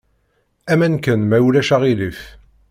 [0.71, 2.19] Aman kan, ma ulac aɣilif.